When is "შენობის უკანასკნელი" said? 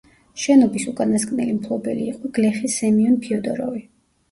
0.43-1.53